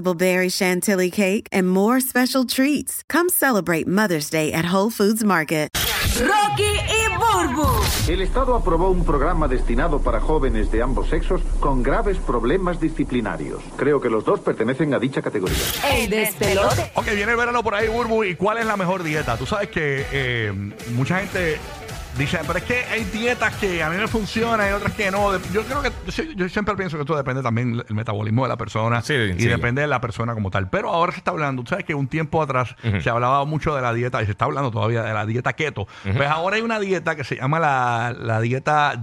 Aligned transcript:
berry 0.00 0.48
chantilly 0.48 1.10
cake, 1.10 1.48
and 1.50 1.68
more 1.68 2.00
special 2.00 2.44
treats. 2.44 3.02
Come 3.08 3.28
celebrate 3.28 3.88
Mother's 3.88 4.30
Day 4.30 4.52
at 4.52 4.64
Whole 4.64 4.90
Foods 4.90 5.24
Market. 5.24 5.70
Rocky 6.20 6.62
y 6.62 7.08
Burbu. 7.16 7.66
El 8.08 8.20
Estado 8.20 8.54
aprobó 8.54 8.90
un 8.90 9.04
programa 9.04 9.48
destinado 9.48 10.00
para 10.00 10.20
jóvenes 10.20 10.70
de 10.70 10.82
ambos 10.82 11.08
sexos 11.08 11.40
con 11.60 11.82
graves 11.82 12.18
problemas 12.18 12.80
disciplinarios. 12.80 13.62
Creo 13.76 14.00
que 14.00 14.10
los 14.10 14.24
dos 14.24 14.40
pertenecen 14.40 14.92
a 14.92 14.98
dicha 14.98 15.22
categoría. 15.22 15.56
El 15.94 16.10
despelote. 16.10 16.92
Ok, 16.94 17.06
viene 17.14 17.32
el 17.32 17.38
verano 17.38 17.62
por 17.62 17.74
ahí, 17.74 17.88
Burbu. 17.88 18.24
¿Y 18.24 18.34
cuál 18.36 18.58
es 18.58 18.66
la 18.66 18.76
mejor 18.76 19.02
dieta? 19.02 19.36
Tú 19.36 19.46
sabes 19.46 19.70
que 19.70 20.04
eh, 20.12 20.52
mucha 20.94 21.20
gente 21.20 21.58
dice, 22.18 22.38
pero 22.46 22.58
es 22.58 22.64
que 22.64 22.84
hay 22.84 23.04
dietas 23.04 23.54
que 23.56 23.82
a 23.82 23.90
mí 23.90 23.96
me 23.96 24.06
funcionan 24.08 24.68
y 24.70 24.72
otras 24.72 24.92
que 24.94 25.10
no. 25.10 25.36
Yo 25.52 25.62
creo 25.64 25.82
que 25.82 25.90
yo, 26.36 26.48
siempre 26.48 26.74
pienso 26.76 26.96
que 26.96 27.02
esto 27.02 27.16
depende 27.16 27.42
también 27.42 27.76
del 27.76 27.86
metabolismo 27.94 28.42
de 28.44 28.48
la 28.48 28.56
persona 28.56 29.02
Sí, 29.02 29.14
y 29.14 29.40
sí. 29.40 29.48
depende 29.48 29.82
de 29.82 29.88
la 29.88 30.00
persona 30.00 30.34
como 30.34 30.50
tal. 30.50 30.68
Pero 30.68 30.90
ahora 30.90 31.12
se 31.12 31.18
está 31.18 31.30
hablando, 31.30 31.62
tú 31.62 31.70
sabes 31.70 31.84
que 31.84 31.94
un 31.94 32.08
tiempo 32.08 32.42
atrás 32.42 32.74
se 33.02 33.10
hablaba 33.10 33.44
mucho 33.44 33.74
de 33.74 33.82
la 33.82 33.92
dieta 33.92 34.22
y 34.22 34.26
se 34.26 34.32
está 34.32 34.44
hablando 34.44 34.70
todavía 34.70 35.02
de 35.02 35.12
la 35.14 35.26
dieta 35.26 35.52
keto. 35.54 35.86
Pues 36.02 36.28
ahora 36.28 36.56
hay 36.56 36.62
una 36.62 36.78
dieta 36.80 37.16
que 37.16 37.24
se 37.24 37.36
llama 37.36 37.58
la, 37.60 38.14
la 38.18 38.40
dieta 38.40 38.94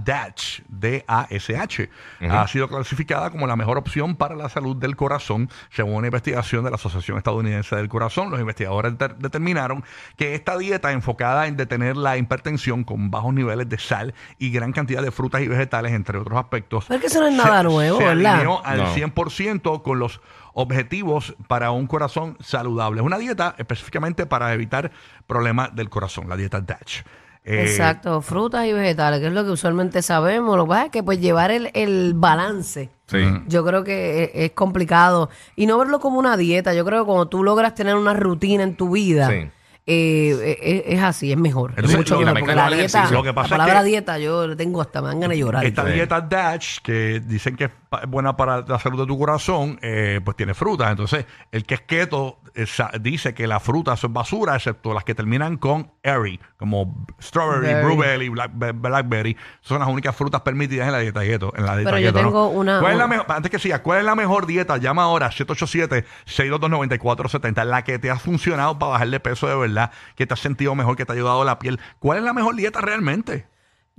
DASH. 0.80 1.88
Ha 2.30 2.48
sido 2.48 2.68
clasificada 2.68 3.30
como 3.30 3.46
la 3.46 3.56
mejor 3.56 3.78
opción 3.78 4.16
para 4.16 4.34
la 4.34 4.48
salud 4.48 4.76
del 4.76 4.96
corazón, 4.96 5.48
según 5.70 5.94
una 5.96 6.06
investigación 6.06 6.64
de 6.64 6.70
la 6.70 6.76
Asociación 6.76 7.18
Estadounidense 7.18 7.76
del 7.76 7.88
Corazón. 7.88 8.30
Los 8.30 8.40
investigadores 8.40 8.96
ter- 8.96 9.16
determinaron 9.16 9.84
que 10.16 10.34
esta 10.34 10.56
dieta 10.58 10.92
enfocada 10.92 11.46
en 11.46 11.56
detener 11.56 11.96
la 11.96 12.16
hipertensión 12.16 12.84
con 12.84 13.10
bajos 13.10 13.34
niveles 13.34 13.68
de 13.68 13.78
sal 13.78 14.14
y 14.38 14.50
gran 14.50 14.72
cantidad 14.72 15.02
de 15.02 15.10
frutas 15.10 15.42
y 15.42 15.48
vegetales, 15.48 15.92
entre 15.92 16.18
otros 16.18 16.38
aspectos. 16.38 16.86
Pero 16.88 17.00
que 17.00 17.06
eso 17.06 17.20
no 17.20 17.26
es 17.28 17.34
nada 17.34 17.62
nuevo, 17.62 17.98
se 17.98 18.04
¿verdad? 18.04 18.34
alineó 18.34 18.64
al 18.64 18.78
No. 18.78 18.94
100% 18.94 19.82
con 19.82 19.98
los 19.98 20.20
objetivos 20.54 21.34
para 21.48 21.70
un 21.70 21.86
corazón 21.86 22.36
saludable. 22.40 23.00
Es 23.00 23.06
una 23.06 23.18
dieta 23.18 23.54
específicamente 23.58 24.26
para 24.26 24.52
evitar 24.52 24.90
problemas 25.26 25.74
del 25.74 25.88
corazón, 25.90 26.28
la 26.28 26.36
dieta 26.36 26.60
DASH. 26.60 27.02
Eh, 27.44 27.62
Exacto, 27.62 28.20
frutas 28.20 28.66
y 28.66 28.72
vegetales, 28.72 29.18
que 29.20 29.26
es 29.28 29.32
lo 29.32 29.44
que 29.44 29.50
usualmente 29.50 30.02
sabemos. 30.02 30.56
Lo 30.56 30.64
que 30.64 30.68
pasa 30.68 30.84
es 30.86 30.90
que 30.90 31.02
pues 31.02 31.20
llevar 31.20 31.50
el, 31.50 31.70
el 31.74 32.12
balance, 32.14 32.90
Sí. 33.06 33.18
yo 33.48 33.64
creo 33.64 33.82
que 33.82 34.24
es, 34.24 34.30
es 34.34 34.50
complicado. 34.52 35.30
Y 35.56 35.66
no 35.66 35.78
verlo 35.78 36.00
como 36.00 36.18
una 36.18 36.36
dieta, 36.36 36.74
yo 36.74 36.84
creo 36.84 37.00
que 37.02 37.06
cuando 37.06 37.26
tú 37.28 37.42
logras 37.42 37.74
tener 37.74 37.96
una 37.96 38.12
rutina 38.14 38.62
en 38.62 38.76
tu 38.76 38.90
vida, 38.90 39.28
Sí. 39.28 39.50
eh, 39.86 40.56
es, 40.62 40.82
es 40.96 41.02
así, 41.02 41.32
es 41.32 41.38
mejor. 41.38 41.70
Entonces, 41.70 41.92
es 41.92 41.96
mucho 41.98 42.20
lo 42.22 42.32
mejor. 42.34 42.54
la 42.54 42.68
el 42.68 42.74
dieta. 42.76 43.10
Lo 43.10 43.22
que 43.22 43.32
pasa 43.32 43.48
la 43.48 43.54
es 43.56 43.58
palabra 43.62 43.80
que- 43.82 43.88
dieta, 43.88 44.18
yo 44.18 44.46
le 44.46 44.54
tengo 44.56 44.80
hasta 44.80 45.00
me 45.00 45.08
dan 45.08 45.20
ganas 45.20 45.34
de 45.36 45.40
llorar. 45.40 45.64
Esta 45.64 45.84
dieta 45.86 46.20
DASH, 46.20 46.78
que 46.82 47.20
dicen 47.26 47.56
que 47.56 47.64
es 47.64 47.70
pa- 47.90 48.06
buena 48.06 48.36
para 48.38 48.62
la 48.62 48.78
salud 48.78 48.98
de 49.00 49.06
tu 49.06 49.18
corazón, 49.18 49.78
eh, 49.82 50.20
pues 50.24 50.36
tiene 50.38 50.54
frutas. 50.54 50.90
Entonces, 50.90 51.26
el 51.52 51.64
que 51.66 51.74
es 51.74 51.82
keto 51.82 52.38
eh, 52.54 52.64
sa- 52.66 52.90
dice 53.00 53.34
que 53.34 53.46
las 53.46 53.62
frutas 53.62 54.00
son 54.00 54.12
basura, 54.14 54.56
excepto 54.56 54.94
las 54.94 55.04
que 55.04 55.14
terminan 55.14 55.58
con 55.58 55.92
berry, 56.02 56.40
como 56.56 57.04
strawberry, 57.20 57.66
Berry. 57.66 57.84
blueberry, 57.84 58.28
black- 58.30 58.52
blackberry. 58.74 59.36
Son 59.60 59.78
las 59.80 59.88
únicas 59.88 60.16
frutas 60.16 60.40
permitidas 60.40 60.86
en 60.86 60.92
la 60.92 60.98
dieta 61.00 61.20
keto. 61.20 61.52
En 61.56 61.66
la 61.66 61.76
dieta 61.76 61.90
Pero 61.90 62.00
yo 62.02 62.08
keto, 62.12 62.22
¿no? 62.22 62.28
tengo 62.28 62.48
una- 62.48 62.80
¿Cuál 62.80 62.92
es 62.92 62.98
la 62.98 63.04
una- 63.04 63.16
mejor- 63.16 63.32
antes 63.36 63.50
que 63.50 63.58
siga, 63.58 63.82
¿cuál 63.82 63.98
es 63.98 64.04
la 64.04 64.14
mejor 64.14 64.46
dieta? 64.46 64.78
Llama 64.78 65.02
ahora 65.02 65.30
787-622-9470. 65.30 67.64
La 67.64 67.84
que 67.84 67.98
te 67.98 68.10
ha 68.10 68.16
funcionado 68.16 68.78
para 68.78 68.92
bajar 68.92 69.08
de 69.08 69.20
peso 69.20 69.48
de 69.48 69.56
verdad, 69.56 69.90
que 70.16 70.26
te 70.26 70.34
has 70.34 70.40
sentido 70.40 70.74
mejor, 70.74 70.96
que 70.96 71.04
te 71.04 71.12
ha 71.12 71.14
ayudado 71.14 71.44
la 71.44 71.58
piel. 71.58 71.80
¿Cuál 71.98 72.18
es 72.18 72.24
la 72.24 72.32
mejor 72.32 72.54
dieta 72.56 72.80
realmente? 72.80 73.46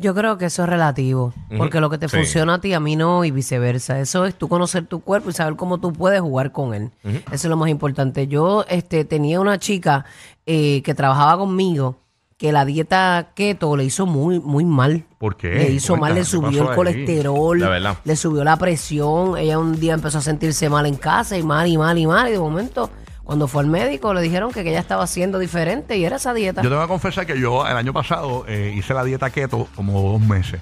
Yo 0.02 0.14
creo 0.16 0.38
que 0.38 0.46
eso 0.46 0.64
es 0.64 0.70
relativo, 0.70 1.34
porque 1.58 1.80
lo 1.80 1.90
que 1.90 1.98
te 1.98 2.10
Sí. 2.10 2.18
funciona 2.18 2.56
a 2.56 2.62
ti, 2.62 2.74
a 2.74 2.80
mí 2.80 2.96
no, 2.96 3.24
y 3.24 3.32
viceversa. 3.32 4.00
Eso 4.00 4.26
es 4.26 4.36
tú 4.36 4.48
conocer 4.50 4.86
tu 4.88 5.00
cuerpo 5.02 5.30
y 5.30 5.34
saber 5.34 5.56
cómo 5.56 5.78
tú 5.80 5.94
puedes 5.94 6.20
jugar 6.22 6.52
con 6.52 6.74
él. 6.74 6.92
Eso 7.04 7.24
es 7.32 7.46
lo 7.46 7.56
más 7.58 7.70
importante. 7.70 8.28
Yo 8.28 8.66
este, 8.68 9.06
tenía 9.06 9.40
una 9.40 9.60
chica 9.60 10.06
eh, 10.46 10.82
que 10.84 10.94
trabajaba 10.94 11.38
conmigo 11.38 11.96
que 12.38 12.52
la 12.52 12.66
dieta 12.66 13.30
keto 13.36 13.78
le 13.78 13.84
hizo 13.84 14.08
muy, 14.08 14.40
muy 14.40 14.66
mal. 14.66 15.06
¿Por 15.20 15.38
qué? 15.38 15.50
Le 15.54 15.70
hizo 15.70 15.96
mal, 15.96 16.16
le 16.16 16.22
Cuéntame, 16.22 16.24
¿qué 16.24 16.26
subió 16.26 16.50
pasó 16.50 16.64
el 16.64 16.70
ahí? 16.70 16.76
colesterol, 16.76 17.60
verdad. 17.60 17.98
le 18.04 18.16
subió 18.16 18.44
la 18.44 18.58
presión. 18.58 19.38
Ella 19.38 19.60
un 19.60 19.80
día 19.80 19.94
empezó 19.94 20.18
a 20.18 20.22
sentirse 20.22 20.68
mal 20.68 20.88
en 20.88 20.96
casa 20.96 21.38
y 21.38 21.44
mal 21.44 21.68
y 21.68 21.78
mal 21.78 21.96
y 22.00 22.08
mal. 22.08 22.28
Y 22.30 22.32
de 22.32 22.40
momento, 22.40 22.90
cuando 23.32 23.48
fue 23.48 23.62
al 23.64 23.70
médico, 23.70 24.14
le 24.14 24.20
dijeron 24.20 24.52
que, 24.52 24.62
que 24.62 24.72
ella 24.72 24.82
estaba 24.82 25.06
haciendo 25.06 25.40
diferente 25.40 25.96
y 25.96 26.04
era 26.04 26.18
esa 26.18 26.34
dieta. 26.34 26.62
Yo 26.62 26.70
tengo 26.70 26.82
que 26.82 26.88
confesar 26.90 27.26
que 27.26 27.40
yo 27.40 27.66
el 27.66 27.78
año 27.78 27.94
pasado 27.94 28.44
eh, 28.46 28.74
hice 28.76 28.94
la 28.94 29.06
dieta 29.06 29.30
keto 29.30 29.70
como 29.74 30.02
dos 30.02 30.20
meses. 30.20 30.60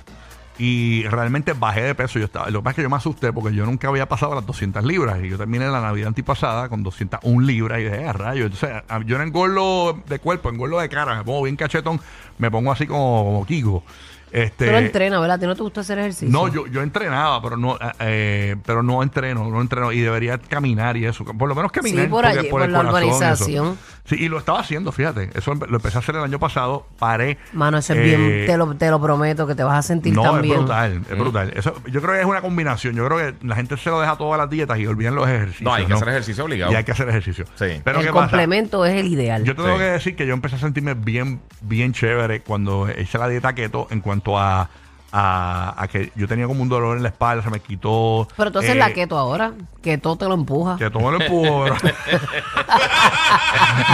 Y 0.59 1.01
realmente 1.07 1.53
bajé 1.53 1.81
de 1.81 1.95
peso. 1.95 2.19
Yo 2.19 2.25
estaba, 2.25 2.47
lo 2.51 2.59
que 2.59 2.63
pasa 2.65 2.75
que 2.75 2.81
yo 2.83 2.89
me 2.91 2.97
asusté 2.97 3.33
porque 3.33 3.55
yo 3.55 3.65
nunca 3.65 3.87
había 3.87 4.07
pasado 4.07 4.35
las 4.35 4.45
200 4.45 4.83
libras. 4.83 5.17
Y 5.23 5.29
yo 5.29 5.37
terminé 5.39 5.65
la 5.67 5.81
Navidad 5.81 6.09
antipasada 6.09 6.69
con 6.69 6.83
201 6.83 7.41
libras. 7.43 7.79
Y 7.79 7.85
dije, 7.85 8.05
a 8.07 8.13
rayos. 8.13 8.51
Entonces, 8.51 8.83
a- 8.87 9.01
yo 9.03 9.17
no 9.17 9.23
engordo 9.23 9.99
de 10.07 10.19
cuerpo, 10.19 10.49
engordo 10.49 10.79
de 10.79 10.89
cara. 10.89 11.15
Me 11.15 11.23
pongo 11.23 11.41
bien 11.41 11.55
cachetón. 11.55 11.99
Me 12.37 12.51
pongo 12.51 12.71
así 12.71 12.85
como, 12.85 13.23
como 13.23 13.45
Kiko. 13.47 13.83
Este, 14.31 14.65
Tú 14.65 14.71
lo 14.71 14.77
entrenas, 14.77 15.19
¿verdad? 15.21 15.35
¿A 15.37 15.39
ti 15.39 15.45
no 15.47 15.55
te 15.55 15.63
gusta 15.63 15.81
hacer 15.81 15.99
ejercicio? 15.99 16.29
no, 16.29 16.47
yo, 16.47 16.67
yo 16.67 16.81
entrenaba, 16.81 17.41
pero 17.41 17.57
no, 17.57 17.75
eh, 17.75 17.91
eh, 17.99 18.55
pero 18.65 18.83
no 18.83 19.01
entreno, 19.03 19.49
no 19.49 19.61
entreno 19.61 19.91
y 19.91 20.01
debería 20.01 20.37
caminar 20.37 20.97
y 20.97 21.05
eso, 21.05 21.23
por 21.25 21.47
lo 21.49 21.55
menos 21.55 21.71
caminar. 21.71 22.05
Sí, 22.05 22.09
por 22.09 22.25
allí, 22.25 22.47
por 22.49 22.61
el 22.61 22.71
la 22.71 22.79
corazón, 22.79 22.99
eso. 23.01 23.15
urbanización. 23.17 23.77
Sí, 24.05 24.15
y 24.19 24.27
lo 24.27 24.39
estaba 24.39 24.59
haciendo, 24.59 24.91
fíjate, 24.91 25.29
eso 25.35 25.53
lo 25.53 25.75
empecé 25.75 25.97
a 25.97 25.99
hacer 25.99 26.15
el 26.15 26.23
año 26.23 26.39
pasado, 26.39 26.87
paré. 26.97 27.37
Mano, 27.53 27.77
eso 27.77 27.93
es 27.93 27.99
eh, 27.99 28.01
bien, 28.03 28.45
te 28.47 28.57
lo, 28.57 28.73
te 28.75 28.89
lo 28.89 28.99
prometo, 28.99 29.45
que 29.45 29.53
te 29.53 29.63
vas 29.63 29.77
a 29.77 29.81
sentir 29.83 30.13
no, 30.15 30.23
tan 30.23 30.43
es 30.43 30.49
brutal, 30.49 31.01
es 31.09 31.17
brutal. 31.17 31.53
Eso, 31.55 31.75
yo 31.91 32.01
creo 32.01 32.15
que 32.15 32.19
es 32.21 32.25
una 32.25 32.41
combinación. 32.41 32.95
Yo 32.95 33.05
creo 33.07 33.17
que 33.19 33.45
la 33.45 33.55
gente 33.55 33.77
se 33.77 33.89
lo 33.91 33.99
deja 34.01 34.15
todas 34.17 34.39
las 34.39 34.49
dietas 34.49 34.79
y 34.79 34.87
olvidan 34.87 35.13
los 35.13 35.27
ejercicios. 35.27 35.61
No, 35.61 35.73
hay 35.73 35.85
que 35.85 35.93
hacer 35.93 36.09
ejercicio 36.09 36.43
obligado. 36.45 36.71
Y 36.71 36.75
hay 36.75 36.83
que 36.83 36.91
hacer 36.91 37.07
ejercicio. 37.07 37.45
Sí. 37.55 37.81
Pero 37.83 37.99
el 37.99 38.05
¿qué 38.07 38.11
pasa? 38.11 38.21
complemento 38.29 38.83
es 38.85 38.95
el 38.95 39.07
ideal. 39.07 39.43
Yo 39.43 39.55
te 39.55 39.61
tengo 39.61 39.75
Sí. 39.77 39.83
que 39.83 39.89
decir 39.91 40.15
que 40.15 40.25
yo 40.25 40.33
empecé 40.33 40.55
a 40.55 40.59
sentirme 40.59 40.95
bien, 40.95 41.39
bien 41.61 41.93
chévere 41.93 42.41
cuando 42.41 42.87
hice 42.99 43.17
la 43.19 43.27
dieta 43.27 43.53
keto 43.53 43.87
en 43.91 44.01
cuanto 44.01 44.18
a, 44.27 44.69
a, 45.11 45.75
a 45.81 45.87
que 45.87 46.11
yo 46.15 46.27
tenía 46.27 46.45
como 46.47 46.61
un 46.61 46.69
dolor 46.69 46.97
en 46.97 47.03
la 47.03 47.09
espalda, 47.09 47.43
se 47.43 47.49
me 47.49 47.59
quitó. 47.59 48.27
Pero 48.37 48.51
tú 48.51 48.59
haces 48.59 48.71
eh, 48.71 48.75
la 48.75 48.93
keto 48.93 49.17
ahora, 49.17 49.53
que 49.81 49.97
todo 49.97 50.17
te 50.17 50.25
lo 50.25 50.33
empuja. 50.35 50.77
Que 50.77 50.89
todo 50.89 51.09
me 51.11 51.17
lo 51.17 51.23
empujo. 51.23 51.65
pero- 51.81 51.95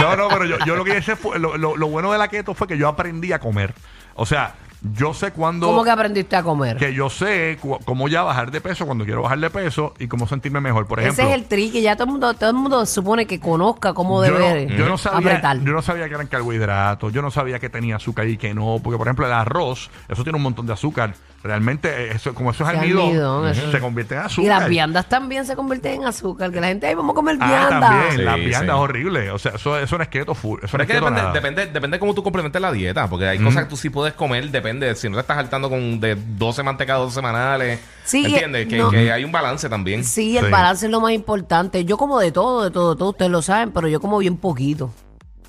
no, 0.00 0.16
no, 0.16 0.28
pero 0.28 0.44
yo, 0.44 0.56
yo 0.66 0.76
lo 0.76 0.84
que 0.84 0.98
hice 0.98 1.16
fue. 1.16 1.38
Lo, 1.38 1.56
lo- 1.56 1.76
lo 1.76 1.86
bueno 1.88 2.12
de 2.12 2.18
la 2.18 2.28
keto 2.28 2.54
fue 2.54 2.66
que 2.68 2.76
yo 2.78 2.88
aprendí 2.88 3.32
a 3.32 3.38
comer. 3.38 3.74
O 4.14 4.26
sea, 4.26 4.54
yo 4.96 5.14
sé 5.14 5.32
cuándo. 5.32 5.66
¿Cómo 5.66 5.82
que 5.84 5.90
aprendiste 5.90 6.36
a 6.36 6.42
comer? 6.42 6.76
que 6.76 6.92
yo 6.94 7.10
sé 7.10 7.58
cu- 7.60 7.78
cómo 7.84 8.08
ya 8.08 8.22
bajar 8.22 8.50
de 8.50 8.60
peso 8.60 8.86
cuando 8.86 9.04
quiero 9.04 9.22
bajar 9.22 9.38
de 9.38 9.50
peso 9.50 9.94
y 9.98 10.06
cómo 10.06 10.26
sentirme 10.28 10.60
mejor. 10.60 10.86
Por 10.86 11.00
ejemplo, 11.00 11.22
Ese 11.24 11.32
es 11.32 11.38
el 11.38 11.46
trick 11.46 11.74
y 11.74 11.82
ya 11.82 11.96
todo 11.96 12.04
el 12.04 12.10
mundo, 12.12 12.34
todo 12.34 12.50
el 12.50 12.56
mundo 12.56 12.84
supone 12.86 13.26
que 13.26 13.40
conozca 13.40 13.94
cómo 13.94 14.24
yo, 14.24 14.32
debe 14.38 14.66
no, 14.66 14.76
yo 14.76 14.88
no 14.88 14.98
sabía, 14.98 15.30
apretar. 15.30 15.58
yo 15.60 15.72
no 15.72 15.82
sabía 15.82 16.08
que 16.08 16.14
eran 16.14 16.26
carbohidratos, 16.26 17.12
yo 17.12 17.22
no 17.22 17.30
sabía 17.30 17.58
que 17.58 17.68
tenía 17.70 17.96
azúcar 17.96 18.28
y 18.28 18.36
que 18.36 18.54
no, 18.54 18.78
porque 18.82 18.98
por 18.98 19.06
ejemplo 19.06 19.26
el 19.26 19.32
arroz, 19.32 19.90
eso 20.08 20.22
tiene 20.22 20.36
un 20.36 20.42
montón 20.42 20.66
de 20.66 20.72
azúcar. 20.74 21.14
Realmente, 21.42 21.88
eh, 21.88 22.12
eso, 22.14 22.34
como 22.34 22.50
eso 22.50 22.64
es 22.64 22.70
Sí, 22.70 22.76
almidón, 22.76 23.06
almidón, 23.06 23.48
eso. 23.48 23.70
se 23.70 23.78
convierte 23.80 24.14
en 24.16 24.20
azúcar. 24.22 24.44
y 24.44 24.48
las 24.48 24.68
viandas 24.68 25.08
también 25.08 25.46
se 25.46 25.54
convierten 25.54 26.02
en 26.02 26.04
azúcar, 26.08 26.50
que 26.50 26.60
la 26.60 26.66
gente, 26.68 26.86
ay, 26.88 26.94
vamos 26.96 27.12
a 27.12 27.14
comer 27.14 27.36
Ah, 27.40 27.46
vianda. 27.46 27.80
también, 27.80 28.16
Sí, 28.16 28.22
la 28.22 28.34
sí. 28.34 28.40
vianda 28.40 28.74
es 28.74 28.78
horrible. 28.80 29.30
O 29.30 29.38
sea, 29.38 29.52
eso, 29.52 29.78
eso 29.78 29.96
no 29.96 30.02
es 30.02 30.08
keto 30.08 30.34
full. 30.34 30.58
Eso 30.62 30.68
Pero 30.72 30.78
no 30.78 30.82
es 30.82 30.86
que 30.88 30.92
keto 30.94 31.04
depende, 31.04 31.20
nada. 31.22 31.32
depende, 31.32 31.66
depende 31.66 31.98
cómo 32.00 32.14
tú 32.14 32.22
complementes 32.22 32.60
la 32.60 32.72
dieta, 32.72 33.08
porque 33.08 33.26
hay 33.28 33.38
cosas 33.38 33.64
que 33.64 33.70
tú 33.70 33.76
sí 33.76 33.90
puedes 33.90 34.14
comer, 34.14 34.50
depende, 34.50 34.92
si 34.96 35.08
no 35.08 35.14
te 35.16 35.20
estás 35.20 35.36
saltando 35.36 35.70
con 35.70 36.00
de 36.00 36.16
12 36.16 36.62
mantecados 36.64 37.14
semanales, 37.14 37.78
Sí, 38.04 38.24
¿entiendes? 38.24 38.66
eh, 38.66 38.68
Que, 38.68 38.78
no. 38.78 38.90
que 38.90 39.12
hay 39.12 39.22
un 39.24 39.30
balance 39.32 39.68
también. 39.68 40.02
Sí, 40.04 40.36
el 40.36 40.46
Sí. 40.46 40.50
balance 40.50 40.86
es 40.86 40.90
lo 40.92 41.00
más 41.00 41.12
importante. 41.12 41.84
Yo 41.84 41.96
como 41.96 42.18
de 42.18 42.32
todo, 42.32 42.64
de 42.64 42.70
todo, 42.70 42.96
todos 42.96 43.12
ustedes 43.12 43.30
lo 43.30 43.42
saben, 43.42 43.70
pero 43.72 43.86
yo 43.88 44.00
como 44.00 44.18
bien 44.18 44.36
poquito. 44.36 44.92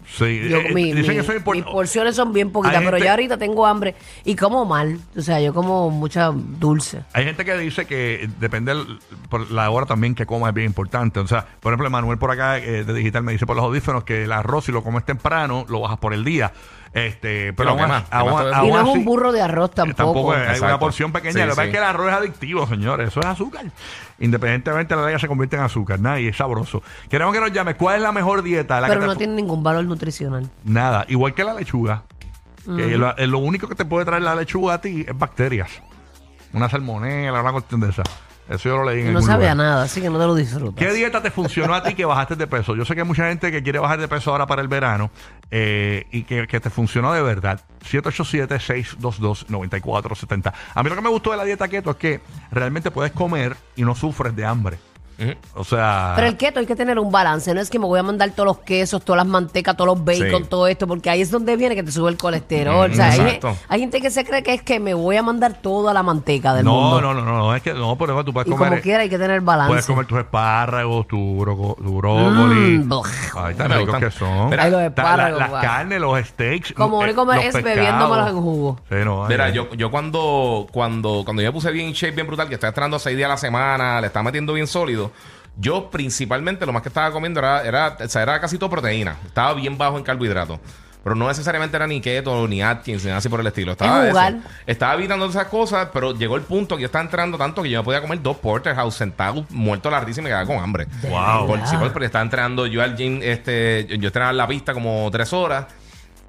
Sí, 0.09 0.48
Yo, 0.50 0.57
eh, 0.59 0.74
mi- 0.74 0.94
dicen 0.94 1.01
mi- 1.01 1.07
que 1.15 1.19
eso 1.19 1.33
es 1.33 1.44
import- 1.44 1.56
mis 1.56 1.63
porciones 1.65 2.15
son 2.15 2.31
bien 2.31 2.50
poquitas, 2.51 2.77
Hay 2.77 2.86
pero 2.86 2.95
gente- 2.98 3.06
ya 3.06 3.12
ahorita 3.12 3.38
tengo 3.38 3.65
hambre 3.65 3.94
y 4.24 4.36
como 4.36 4.63
mal. 4.65 5.00
O 5.18 5.21
sea, 5.21 5.42
yo 5.42 5.54
como 5.54 5.89
mucha 5.89 6.31
dulce. 6.33 7.04
Hay 7.13 7.25
gente 7.25 7.44
que 7.44 7.57
dice 7.57 7.86
que 7.86 8.30
depende 8.39 8.74
por 9.30 9.51
la 9.51 9.69
hora 9.69 9.86
también 9.86 10.15
que 10.15 10.25
comas 10.25 10.50
es 10.50 10.56
bien 10.56 10.68
importante. 10.68 11.19
O 11.19 11.27
sea, 11.27 11.45
por 11.59 11.74
ejemplo, 11.74 11.89
Manuel 11.89 12.18
por 12.18 12.31
acá 12.31 12.57
eh, 12.57 12.83
de 12.86 12.94
digital 12.94 13.24
me 13.24 13.33
dice 13.33 13.45
por 13.45 13.56
los 13.57 13.65
audífonos 13.65 14.06
que 14.06 14.24
el 14.24 14.31
arroz 14.31 14.65
si 14.65 14.71
lo 14.71 14.81
comes 14.83 15.04
temprano 15.06 15.65
lo 15.68 15.81
bajas 15.81 15.98
por 16.00 16.13
el 16.13 16.24
día. 16.24 16.54
Este, 16.93 17.53
pero 17.53 17.71
aún, 17.71 17.81
aún 17.81 18.65
y 18.67 18.71
no 18.71 18.75
es 18.75 18.81
así- 18.83 18.89
un 18.91 19.05
burro 19.05 19.31
de 19.31 19.41
arroz 19.41 19.71
Eh, 19.71 19.73
tampoco. 19.75 20.31
hay 20.33 20.59
una 20.59 20.79
porción 20.79 21.11
pequeña. 21.11 21.33
Sí, 21.33 21.39
lo 21.39 21.55
que 21.55 21.61
sí. 21.61 21.67
es 21.67 21.71
que 21.71 21.77
el 21.77 21.83
arroz 21.83 22.07
es 22.07 22.13
adictivo, 22.13 22.65
señores. 22.67 23.09
Eso 23.09 23.19
es 23.19 23.25
azúcar. 23.25 23.65
Independientemente 24.19 24.95
de 24.95 25.01
la 25.01 25.07
leche 25.07 25.19
se 25.19 25.27
convierte 25.27 25.55
en 25.57 25.63
azúcar. 25.63 25.99
Nada, 25.99 26.19
y 26.19 26.27
es 26.27 26.37
sabroso. 26.37 26.81
Queremos 27.09 27.33
que 27.33 27.39
nos 27.41 27.51
llames. 27.51 27.75
¿Cuál 27.75 27.97
es 27.97 28.01
la 28.01 28.11
mejor 28.11 28.41
dieta? 28.41 28.81
La 28.81 28.87
pero 28.87 29.01
que 29.01 29.07
no 29.07 29.15
tiene 29.15 29.33
ningún 29.35 29.61
valor 29.63 29.85
nutricional. 29.85 30.49
Nada. 30.63 31.05
Igual 31.07 31.33
que 31.33 31.43
la 31.43 31.53
lechuga. 31.53 32.03
Que 32.65 32.97
lo, 32.97 33.13
lo 33.15 33.37
único 33.39 33.67
que 33.69 33.75
te 33.75 33.85
puede 33.85 34.03
traer 34.05 34.23
la 34.23 34.35
lechuga 34.35 34.73
a 34.75 34.81
ti 34.81 35.05
es 35.07 35.17
bacterias. 35.17 35.69
Una 36.53 36.69
salmonela, 36.69 37.41
una 37.41 37.51
cuestión 37.53 37.79
de 37.81 37.89
esa. 37.89 38.03
Eso 38.49 38.69
yo 38.69 38.77
lo 38.77 38.85
leí 38.85 39.01
en 39.01 39.07
No 39.13 39.19
algún 39.19 39.29
sabe 39.29 39.49
a 39.49 39.53
lugar. 39.53 39.67
nada, 39.67 39.83
así 39.83 40.01
que 40.01 40.09
no 40.09 40.17
te 40.19 40.25
lo 40.25 40.35
disfrutas. 40.35 40.75
¿Qué 40.75 40.94
dieta 40.94 41.21
te 41.21 41.31
funcionó 41.31 41.73
a 41.75 41.83
ti 41.83 41.94
que 41.95 42.05
bajaste 42.05 42.35
de 42.38 42.47
peso? 42.47 42.75
Yo 42.75 42.85
sé 42.85 42.95
que 42.95 43.01
hay 43.01 43.07
mucha 43.07 43.27
gente 43.27 43.51
que 43.51 43.61
quiere 43.61 43.79
bajar 43.79 43.99
de 43.99 44.07
peso 44.07 44.31
ahora 44.31 44.47
para 44.47 44.61
el 44.61 44.67
verano 44.69 45.11
eh, 45.51 46.05
y 46.11 46.23
que, 46.23 46.47
que 46.47 46.59
te 46.59 46.69
funcionó 46.69 47.11
de 47.13 47.21
verdad. 47.21 47.59
787-622-9470. 47.89 50.53
A 50.73 50.83
mí 50.83 50.89
lo 50.89 50.95
que 50.95 51.01
me 51.01 51.09
gustó 51.09 51.31
de 51.31 51.38
la 51.38 51.44
dieta 51.44 51.67
keto 51.67 51.91
es 51.91 51.97
que 51.97 52.21
realmente 52.51 52.91
puedes 52.91 53.11
comer 53.11 53.57
y 53.75 53.83
no 53.83 53.95
sufres 53.95 54.35
de 54.35 54.45
hambre. 54.45 54.77
O 55.55 55.63
sea... 55.63 56.13
Pero 56.15 56.27
el 56.27 56.37
keto 56.37 56.59
hay 56.59 56.65
que 56.65 56.75
tener 56.75 56.99
un 56.99 57.11
balance. 57.11 57.53
No 57.53 57.59
es 57.61 57.69
que 57.69 57.79
me 57.79 57.85
voy 57.85 57.99
a 57.99 58.03
mandar 58.03 58.29
todos 58.31 58.45
los 58.45 58.59
quesos, 58.59 59.03
todas 59.03 59.17
las 59.17 59.25
mantecas, 59.27 59.75
todos 59.75 59.87
los 59.97 60.05
bacon, 60.05 60.43
Sí. 60.43 60.49
todo 60.49 60.67
esto, 60.67 60.87
porque 60.87 61.09
ahí 61.09 61.21
es 61.21 61.31
donde 61.31 61.55
viene 61.55 61.73
que 61.75 61.83
te 61.83 61.91
sube 61.91 62.09
el 62.11 62.17
colesterol. 62.17 62.89
Mm, 62.89 62.93
o 62.93 62.95
sea, 62.95 63.09
hay, 63.11 63.19
exacto. 63.21 63.57
hay 63.67 63.79
gente 63.79 63.99
que 64.01 64.11
se 64.11 64.23
cree 64.25 64.43
que 64.43 64.53
es 64.53 64.61
que 64.61 64.79
me 64.79 64.93
voy 64.93 65.17
a 65.17 65.23
mandar 65.23 65.53
toda 65.53 65.93
la 65.93 66.03
manteca 66.03 66.53
del 66.53 66.65
no, 66.65 66.73
mundo. 66.73 67.01
no, 67.01 67.13
no, 67.15 67.21
no, 67.25 67.37
no, 67.37 67.55
es 67.55 67.61
que 67.63 67.73
no, 67.73 67.97
pero 67.97 68.23
tú 68.23 68.31
puedes 68.33 68.47
Y 68.47 68.51
comer... 68.51 68.69
como 68.69 68.81
quiera 68.81 69.01
hay 69.03 69.09
que 69.09 69.17
tener 69.17 69.41
balance. 69.41 69.69
Puedes 69.71 69.85
comer 69.85 70.05
tus 70.05 70.19
espárragos, 70.19 71.07
tu, 71.07 71.39
broco- 71.39 71.75
tu 71.77 71.97
brócoli. 71.97 72.77
Mm, 72.77 72.89
bleh. 72.89 73.01
Ay, 73.35 73.55
tan 73.55 73.69
Me 73.69 73.77
ricos 73.77 73.93
gustan. 73.95 74.01
que 74.09 74.11
son. 74.17 74.49
Mira, 74.49 74.63
Ay, 74.63 74.71
los 74.71 74.79
Ta- 74.79 74.81
la- 74.81 74.85
espárragos, 74.87 75.39
las 75.39 75.49
guau. 75.49 75.61
carnes, 75.61 75.99
los 76.01 76.25
steaks. 76.27 76.73
Como 76.73 77.01
eh, 77.01 77.05
único 77.05 77.25
los 77.25 77.35
es 77.37 77.41
pescados. 77.53 77.63
bebiéndomelos 77.63 78.29
en 78.29 78.35
jugo. 78.41 78.79
Sí, 78.89 78.95
no, 79.03 79.23
ay, 79.23 79.29
Mira, 79.29 79.45
ay. 79.45 79.53
yo, 79.53 79.69
yo 79.73 79.89
cuando, 79.89 80.67
cuando, 80.71 81.23
cuando 81.25 81.41
yo 81.41 81.49
me 81.49 81.53
puse 81.53 81.71
bien 81.71 81.91
shape, 81.93 82.11
bien 82.13 82.27
brutal, 82.27 82.47
que 82.47 82.53
estaba 82.55 82.69
entrando 82.69 82.99
seis 82.99 83.17
días 83.17 83.27
a 83.27 83.33
la 83.33 83.37
semana, 83.37 83.99
le 84.01 84.07
estaba 84.07 84.23
metiendo 84.23 84.53
bien 84.53 84.67
sólido, 84.67 85.06
yo 85.57 85.89
principalmente 85.89 86.65
lo 86.65 86.74
más 86.74 86.81
que 86.83 86.89
estaba 86.89 87.12
comiendo 87.12 87.39
era, 87.39 87.62
era, 87.63 87.98
o 88.00 88.07
sea, 88.09 88.21
era 88.21 88.39
casi 88.39 88.57
todo 88.57 88.69
proteína. 88.69 89.15
Estaba 89.25 89.54
bien 89.54 89.77
bajo 89.77 89.98
en 89.98 90.04
carbohidratos. 90.04 90.59
Pero 91.04 91.15
no 91.15 91.27
necesariamente 91.30 91.77
era 91.77 91.88
ni 91.88 92.01
keto, 92.01 92.48
ni 92.50 92.62
Atkins, 92.62 93.04
ni 93.04 93.07
nada 93.07 93.19
así 93.19 93.30
por 93.30 93.39
el 93.39 93.48
estilo. 93.48 93.71
Estaba, 93.71 94.04
Es 94.04 94.09
jugar. 94.09 94.33
eso. 94.33 94.48
estaba 94.65 94.94
evitando 94.95 95.25
esas 95.25 95.45
cosas, 95.48 95.88
pero 95.94 96.13
llegó 96.13 96.36
el 96.36 96.42
punto 96.42 96.75
que 96.75 96.81
yo 96.81 96.88
estaba 96.88 97.04
entrando 97.06 97.38
tanto 97.38 97.63
que 97.63 97.69
yo 97.69 97.80
me 97.80 97.86
podía 97.86 98.01
comer 98.01 98.21
dos 98.21 98.36
porterhouse 98.38 98.95
sentado, 98.95 99.45
muerto 99.50 99.89
la 99.89 100.01
risa 100.01 100.19
y 100.19 100.24
me 100.24 100.30
quedaba 100.30 100.45
con 100.45 100.57
hambre. 100.57 100.86
Wow. 101.09 101.48
Por, 101.48 101.65
sí, 101.65 101.77
porque 101.80 102.06
estaba 102.07 102.24
entrenando 102.24 102.68
yo 102.68 102.83
al 102.83 102.98
gym, 102.98 103.21
este, 103.24 103.86
yo, 103.89 103.95
yo 103.95 104.07
entrenaba 104.07 104.31
en 104.31 104.38
la 104.38 104.48
pista 104.48 104.74
como 104.74 105.09
tres 105.09 105.31
horas. 105.31 105.68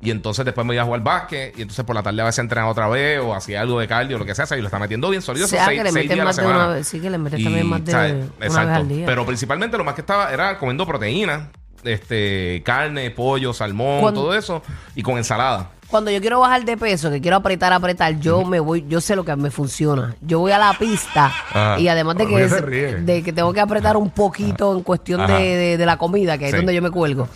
Y 0.00 0.11
entonces 0.12 0.45
después 0.45 0.65
me 0.67 0.75
iba 0.75 0.83
a 0.83 0.87
jugar 0.87 1.03
básquet. 1.03 1.59
Y 1.59 1.62
entonces 1.62 1.85
por 1.85 1.95
la 1.97 2.03
tarde 2.03 2.23
a 2.23 2.25
veces 2.25 2.39
entrenaba 2.39 2.71
otra 2.71 2.89
vez 2.89 3.21
o 3.21 3.35
hacía 3.35 3.61
algo 3.62 3.81
de 3.81 3.89
cardio, 3.89 4.17
lo 4.19 4.25
que 4.25 4.35
sea. 4.35 4.45
o 4.50 4.55
y 4.56 4.61
lo 4.61 4.67
está 4.67 4.79
metiendo 4.79 5.11
bien 5.11 5.23
sólido. 5.23 5.47
O 5.47 5.49
sea, 5.49 5.62
esos 5.65 5.75
que 5.75 5.85
le 5.85 5.93
seis 5.93 6.11
días 6.11 6.25
más 6.25 6.37
de 6.37 6.47
una 6.47 6.67
vez. 6.69 6.87
Sí, 6.89 7.00
que 7.00 7.11
le 7.11 7.19
metes 7.19 7.43
también 7.43 7.67
más 7.67 7.85
de 7.85 7.93
¿sabes? 7.93 8.12
una 8.12 8.23
vez 8.25 8.33
Exacto. 8.49 8.75
al 8.75 8.89
día. 8.89 9.06
Pero 9.06 9.27
principalmente 9.27 9.77
lo 9.77 9.85
más 9.85 9.95
que 9.95 10.03
estaba 10.03 10.33
era 10.33 10.56
comiendo 10.59 10.87
proteína, 10.87 11.50
este, 11.83 12.62
carne, 12.65 13.11
pollo, 13.11 13.53
salmón, 13.53 14.00
Cuando- 14.00 14.21
todo 14.23 14.35
eso. 14.35 14.62
Y 14.95 15.03
con 15.03 15.17
ensalada. 15.19 15.71
Cuando 15.90 16.11
yo 16.11 16.20
quiero 16.20 16.40
bajar 16.40 16.64
de 16.64 16.76
peso, 16.76 17.11
que 17.11 17.20
quiero 17.20 17.38
apretar, 17.38 17.73
apretar, 17.73 18.19
yo 18.20 18.44
me 18.44 18.61
voy, 18.61 18.85
yo 18.88 19.00
sé 19.00 19.17
lo 19.17 19.25
que 19.25 19.35
me 19.37 19.50
funciona. 19.50 20.14
Yo 20.20 20.38
voy 20.38 20.52
a 20.52 20.58
la 20.58 20.75
pista 20.75 21.32
Ah. 21.55 21.76
y 21.79 21.88
además 21.88 22.17
de 22.17 22.25
¿Por 22.25 22.32
qué 22.38 22.49
que, 22.70 22.88
es- 22.90 23.06
de 23.06 23.23
que 23.23 23.32
tengo 23.32 23.52
que 23.55 23.61
apretar 23.61 23.96
un 23.96 24.11
poquito 24.11 24.76
en 24.76 24.82
cuestión 24.82 25.26
de, 25.26 25.32
de- 25.56 25.76
de 25.79 25.87
la 25.87 25.96
comida, 25.96 26.37
que 26.37 26.44
es 26.46 26.50
Sí. 26.50 26.56
donde 26.58 26.75
yo 26.75 26.82
me 26.82 26.90
cuelgo, 26.90 27.29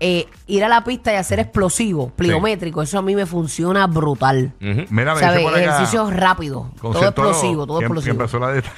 eh, 0.00 0.26
ir 0.48 0.64
a 0.64 0.68
la 0.68 0.82
pista 0.82 1.12
y 1.12 1.16
hacer 1.16 1.38
explosivo, 1.38 2.10
pliométrico, 2.10 2.82
eso 2.82 2.98
a 2.98 3.02
mí 3.02 3.14
me 3.14 3.24
funciona 3.24 3.86
brutal. 3.86 4.52
Ujú. 4.60 4.84
Mira, 4.90 5.14
me 5.14 5.20
dice 5.20 5.32
¿Sabes? 5.32 5.56
Ejercicios 5.62 6.12
rápidos, 6.12 6.66
todo 6.80 7.02
explosivo, 7.04 7.66
todo 7.66 7.78
que, 7.78 7.82
que 7.84 7.86
explosivo. 7.86 8.12
empezó 8.14 8.38
la 8.40 8.52
dieta 8.52 8.70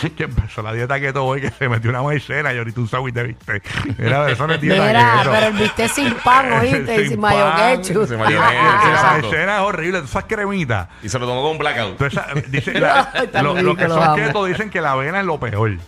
que, 0.00 0.10
que 0.14 0.24
empezó 0.24 0.62
la 0.62 0.72
dieta 0.72 1.00
keto 1.00 1.24
hoy 1.24 1.40
que 1.40 1.50
se 1.50 1.68
metió 1.68 1.90
una 1.90 2.02
maicena 2.02 2.54
y 2.54 2.58
ahorita 2.58 2.80
un 2.80 2.88
sándwich 2.88 3.14
de 3.14 3.22
bistec. 3.24 3.64
Mira, 3.98 4.30
eso 4.30 4.46
no 4.46 4.54
es 4.54 4.60
dieta 4.62 4.86
Mira, 4.86 5.20
pero 5.24 5.46
el 5.48 5.52
bistec 5.54 5.90
sin 5.90 6.14
pan, 6.14 6.52
oíste, 6.60 6.96
Sin 6.96 7.04
y 7.04 7.08
sin 7.08 7.20
mayo 7.20 7.44
ketchup. 7.56 8.08
Mayonesa, 8.62 9.02
la 9.02 9.12
maicena 9.22 9.56
es 9.56 9.62
horrible, 9.62 9.98
esas 10.00 10.24
cremitas. 10.24 10.88
Y 11.02 11.08
se 11.08 11.18
lo 11.18 11.26
tomó 11.26 11.42
con 11.42 11.52
un 11.52 11.58
blackout. 11.58 11.96
Tú 11.96 12.04
esa- 12.04 12.26
dice- 12.48 12.78
la- 12.80 13.10
Ay, 13.14 13.26
tan 13.28 13.44
lo, 13.44 13.54
lo 13.54 13.60
rico, 13.60 13.76
que 13.76 13.88
los 13.88 13.94
son 13.94 14.04
amo. 14.04 14.16
keto 14.16 14.44
dicen 14.44 14.70
que 14.70 14.80
la 14.80 14.92
avena 14.92 15.20
es 15.20 15.26
lo 15.26 15.38
peor. 15.40 15.78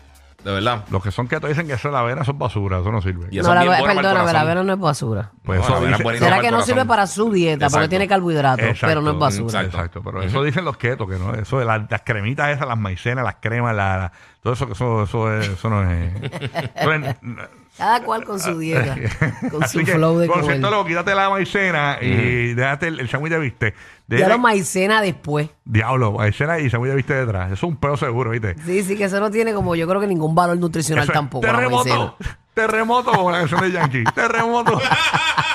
De 0.45 0.51
verdad. 0.51 0.83
Los 0.91 1.05
que 1.05 1.13
son 1.13 1.29
keto 1.29 1.47
dicen 1.47 1.69
que 1.69 1.75
eso 1.75 1.89
la 1.93 2.01
avena 2.01 2.25
son 2.25 2.37
basura, 2.37 2.81
eso 2.81 2.91
no 2.91 3.01
sirve. 3.01 3.29
Y 3.31 3.39
eso 3.39 3.47
No, 3.55 3.61
es 3.61 3.65
la, 3.69 3.73
bien 3.77 3.79
buena 3.79 3.83
para 3.85 3.93
el 3.93 3.97
perdóname, 3.99 4.19
la 4.19 4.25
corazón. 4.33 4.49
avena 4.49 4.63
no 4.65 4.73
es 4.73 4.79
basura. 4.81 5.31
Pues 5.45 5.59
No, 5.61 5.65
eso 5.65 5.71
la 5.73 5.77
avena 5.79 5.91
es 5.93 5.99
dice- 5.99 6.03
buenísima 6.03 6.27
Será 6.27 6.37
para 6.37 6.41
que 6.43 6.47
el 6.49 6.51
no 6.53 6.57
corazón. 6.57 6.75
sirve 6.75 6.89
para 6.89 7.07
su 7.07 7.31
dieta, 7.33 7.71
porque 7.71 7.89
tiene 7.89 8.09
carbohidratos, 8.09 8.65
Exacto, 8.67 8.87
pero 8.89 9.01
no 9.03 9.11
es 9.13 9.19
basura. 9.21 9.61
exacto. 9.61 9.77
Exacto, 9.77 10.03
pero 10.03 10.23
eso 10.23 10.43
dicen 10.43 10.65
los 10.65 10.77
ketos, 10.79 11.09
que 11.09 11.17
no, 11.17 11.33
eso 11.35 11.61
de 11.61 11.65
las, 11.65 11.83
las 11.89 12.01
cremitas 12.05 12.49
esas, 12.51 12.67
las 12.67 12.77
maicenas, 12.77 13.23
las 13.25 13.37
cremas, 13.41 13.77
la, 13.77 13.97
la- 13.99 14.13
todo 14.43 14.55
eso, 14.55 14.67
que 14.67 14.73
eso, 14.73 15.05
eso, 15.05 15.33
es- 15.33 15.47
eso 15.49 15.71
no 15.71 15.89
es. 15.89 16.13
eso 16.75 16.93
es- 16.93 17.17
Cada 17.77 18.03
cual 18.03 18.25
con 18.25 18.39
su 18.39 18.59
dieta, 18.59 18.97
con 19.51 19.65
Así 19.65 19.79
su 19.79 19.85
que, 19.85 19.93
flow 19.95 20.19
de 20.19 20.27
comer. 20.29 20.61
quítate 20.87 21.15
la 21.15 21.31
maicena 21.31 21.97
y 22.03 22.53
déjate 22.55 22.89
el, 22.89 23.01
el 23.01 23.09
sándwich 23.09 23.33
de 23.33 23.39
viste. 23.39 23.75
Ya 24.09 24.29
lo 24.29 24.39
maicena 24.39 25.01
después. 25.01 25.49
Diablo, 25.65 26.13
maicena 26.13 26.59
y 26.59 26.69
sándwich 26.69 26.91
de 26.91 26.97
viste 26.97 27.15
detrás. 27.15 27.47
Eso 27.47 27.55
es 27.55 27.63
un 27.63 27.77
pedo 27.77 27.97
seguro, 27.97 28.31
¿viste? 28.31 28.57
Sí, 28.67 28.83
sí, 28.83 28.97
que 28.97 29.05
eso 29.05 29.21
no 29.21 29.31
tiene 29.31 29.55
como 29.55 29.75
yo 29.75 29.89
creo 29.89 30.01
que 30.01 30.07
ningún 30.07 30.35
valor 30.35 30.59
nutricional 30.59 31.05
Eso 31.05 31.13
es 31.13 31.17
tampoco. 31.17 31.47
la 31.47 31.53
maicena. 31.55 31.83
Terremoto. 31.83 32.17
Terremoto 32.55 33.13
como 33.13 33.31
la 33.31 33.39
canción 33.39 33.61
de 33.63 33.73
Yankee. 33.73 34.05
Terremoto. 34.15 34.79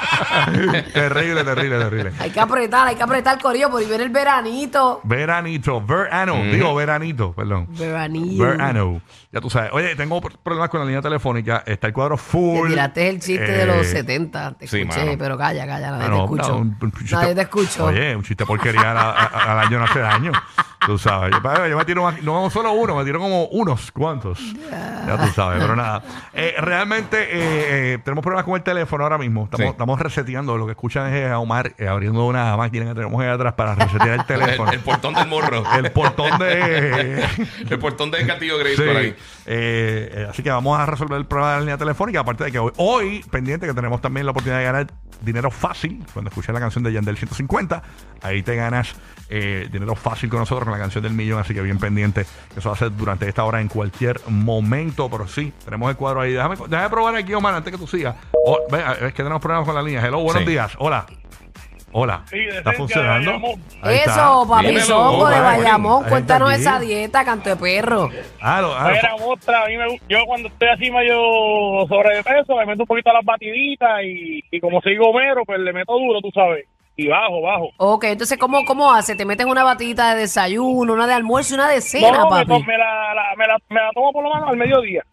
terrible, 0.93 1.43
terrible, 1.43 1.77
terrible. 1.79 2.11
Hay 2.19 2.31
que 2.31 2.39
apretar, 2.39 2.87
hay 2.87 2.95
que 2.95 3.03
apretar 3.03 3.39
corillo, 3.41 3.69
por 3.69 3.81
ahí 3.81 3.87
viene 3.87 4.03
el 4.03 4.09
veranito. 4.09 5.01
Veranito, 5.03 5.81
verano, 5.81 6.35
digo 6.51 6.73
veranito, 6.75 7.33
perdón. 7.33 7.67
Veranillo. 7.71 8.43
Verano. 8.43 9.01
Ya 9.31 9.41
tú 9.41 9.49
sabes. 9.49 9.71
Oye, 9.73 9.95
tengo 9.95 10.21
problemas 10.21 10.69
con 10.69 10.79
la 10.79 10.85
línea 10.85 11.01
telefónica. 11.01 11.63
Está 11.65 11.87
el 11.87 11.93
cuadro 11.93 12.15
Te 12.15 12.21
full. 12.23 12.69
tiraste 12.69 13.09
el 13.09 13.19
chiste 13.19 13.45
de 13.51 13.63
Eh, 13.63 13.65
los 13.65 13.85
70, 13.87 14.53
te 14.53 14.67
sí, 14.67 14.79
escuché, 14.81 15.05
mano. 15.05 15.17
pero 15.17 15.37
calla, 15.37 15.65
calla, 15.67 15.91
nadie 15.91 16.03
Ah, 16.03 16.09
te 16.09 16.11
no, 16.11 16.23
escuchó. 16.23 16.49
no, 16.49 16.57
un- 16.59 16.77
un 16.81 16.91
chiste- 16.93 17.15
nadie 17.15 17.35
te 17.35 17.41
escuchó. 17.41 17.85
Oye, 17.85 18.15
un 18.15 18.23
chiste 18.23 18.45
porquería 18.45 18.91
al, 18.91 19.59
año 19.59 19.79
no 19.79 19.85
hace 19.85 19.99
daño. 19.99 20.31
Tú 20.85 20.97
sabes. 20.97 21.35
Yo, 21.43 21.67
yo 21.67 21.77
me 21.77 21.85
tiro 21.85 22.03
más- 22.03 22.21
no 22.21 22.49
solo 22.49 22.71
uno, 22.71 22.95
me 22.95 23.03
tiro 23.03 23.19
como 23.19 23.45
unos 23.47 23.91
cuantos. 23.91 24.39
Ya 24.71 25.17
tú 25.21 25.27
sabes, 25.33 25.59
pero 25.61 25.75
nada. 25.75 26.01
Eh, 26.33 26.55
realmente 26.59 27.17
eh, 27.23 27.93
eh, 27.93 27.97
tenemos 28.03 28.23
problemas 28.23 28.45
con 28.45 28.55
el 28.55 28.63
teléfono 28.63 29.03
ahora 29.03 29.17
mismo. 29.17 29.43
Estamos, 29.45 29.65
Sí. 29.65 29.71
estamos 29.71 29.96
reseteando. 29.99 30.57
Lo 30.57 30.65
que 30.65 30.71
escuchan 30.71 31.13
es 31.13 31.29
a 31.29 31.39
Omar 31.39 31.73
eh, 31.77 31.87
abriendo 31.87 32.25
una 32.25 32.55
máquina 32.57 32.85
que 32.85 32.93
tenemos 32.95 33.21
ahí 33.21 33.29
atrás 33.29 33.53
para 33.53 33.75
resetear 33.75 34.09
el 34.09 34.19
El, 34.19 34.25
teléfono. 34.25 34.71
el 34.71 34.79
portón 34.79 35.13
del 35.13 35.27
morro. 35.27 35.63
el 35.77 35.91
portón 35.91 36.37
de. 36.39 37.25
el 37.69 37.79
portón 37.79 38.11
del 38.11 38.25
Castillo 38.27 38.57
Grace 38.57 38.75
Sí. 38.75 38.83
por 38.83 38.95
ahí. 38.97 39.15
Eh, 39.45 40.11
eh, 40.13 40.27
así 40.29 40.43
que 40.43 40.49
vamos 40.49 40.79
a 40.79 40.85
resolver 40.85 41.17
el 41.17 41.25
problema 41.25 41.51
de 41.51 41.55
la 41.57 41.61
línea 41.61 41.77
telefónica. 41.77 42.19
Aparte 42.19 42.43
de 42.45 42.51
que 42.51 42.59
hoy, 42.59 42.71
hoy, 42.77 43.25
pendiente, 43.31 43.65
que 43.67 43.73
tenemos 43.73 44.01
también 44.01 44.25
la 44.25 44.31
oportunidad 44.31 44.59
de 44.59 44.65
ganar 44.65 44.87
dinero 45.21 45.49
fácil. 45.51 46.03
Cuando 46.13 46.29
escuches 46.29 46.53
la 46.53 46.59
canción 46.59 46.83
de 46.83 46.93
Yandel 46.93 47.17
150, 47.17 47.81
ahí 48.21 48.43
te 48.43 48.55
ganas 48.55 48.93
eh, 49.29 49.67
dinero 49.71 49.95
fácil 49.95 50.29
con 50.29 50.39
nosotros 50.39 50.65
con 50.65 50.73
la 50.73 50.79
canción 50.79 51.03
del 51.03 51.13
millón. 51.13 51.39
Así 51.39 51.53
que 51.53 51.61
bien 51.61 51.79
pendiente. 51.79 52.25
Eso 52.55 52.69
va 52.69 52.75
a 52.75 52.77
ser 52.77 52.95
durante 52.95 53.27
esta 53.27 53.43
hora 53.43 53.61
en 53.61 53.67
cualquier 53.67 54.19
momento. 54.29 55.09
Pero 55.09 55.27
sí, 55.27 55.53
tenemos 55.65 55.89
el 55.89 55.95
cuadro 55.95 56.21
ahí. 56.21 56.33
Déjame, 56.33 56.55
déjame 56.67 56.89
probar 56.89 57.15
aquí, 57.15 57.33
Omar, 57.33 57.53
antes 57.55 57.71
que 57.71 57.77
tú 57.79 57.87
sigas. 57.87 58.15
Oh, 58.45 58.59
ve, 58.71 58.83
es 59.01 59.13
que 59.13 59.23
tenemos 59.23 59.41
problemas 59.41 59.65
con 59.65 59.75
la 59.75 59.81
línea. 59.81 59.86
Hello, 59.95 60.19
buenos 60.19 60.43
Sí. 60.43 60.49
días. 60.49 60.73
Hola. 60.79 61.05
Hola. 61.93 62.23
Sí, 62.29 62.37
de 62.37 62.57
¿Está 62.57 62.73
funcionando? 62.73 63.31
de 63.31 63.37
Bayamón. 63.37 63.63
Ahí 63.81 63.95
está. 63.95 64.11
Eso, 64.11 64.45
papi 64.47 64.65
Dímelo, 64.67 64.85
Songo 64.85 65.29
de. 65.29 65.39
Bayamón, 65.39 66.03
Ahí 66.03 66.09
cuéntanos 66.09 66.51
está 66.51 66.61
esa 66.61 66.75
aquí. 66.77 66.85
dieta, 66.87 67.25
canto 67.25 67.49
de 67.49 67.55
perro. 67.55 68.09
Ah, 68.41 68.61
lo- 68.61 68.75
ah, 68.75 68.89
Mira, 68.91 69.15
mostra, 69.17 69.63
a 69.63 69.67
mí 69.67 69.77
me, 69.77 69.85
gu- 69.85 70.01
yo 70.09 70.19
cuando 70.25 70.49
estoy 70.49 70.67
así 70.67 70.91
medio 70.91 71.15
sobrepeso, 71.87 72.55
me 72.57 72.65
meto 72.65 72.83
un 72.83 72.87
poquito 72.87 73.09
a 73.09 73.13
las 73.13 73.25
batiditas 73.25 74.03
y, 74.03 74.43
y 74.51 74.59
como 74.59 74.81
soy 74.81 74.97
gomero, 74.97 75.43
pues 75.45 75.59
le 75.59 75.71
meto 75.73 75.93
duro, 75.93 76.19
tú 76.21 76.29
sabes. 76.33 76.65
Y 76.97 77.07
bajo, 77.07 77.41
bajo. 77.41 77.69
Ok, 77.77 78.03
entonces, 78.05 78.37
¿cómo, 78.37 78.65
cómo 78.65 78.91
hace? 78.91 79.15
¿Te 79.15 79.23
metes 79.25 79.45
una 79.45 79.63
batita 79.63 80.13
de 80.13 80.21
desayuno, 80.21 80.93
una 80.93 81.07
de 81.07 81.13
almuerzo 81.13 81.53
y 81.53 81.57
una 81.57 81.69
de 81.69 81.79
cena, 81.81 82.11
No, 82.17 82.23
me, 82.25 82.29
papi? 82.45 82.47
to- 82.47 82.59
me 82.65 82.77
la, 82.77 83.13
la- 83.13 83.35
me, 83.37 83.47
la, 83.47 83.57
me 83.69 83.79
la 83.81 83.91
tomo 83.93 84.11
por 84.11 84.23
lo 84.23 84.33
menos 84.33 84.49
al 84.49 84.57
mediodía. 84.57 85.03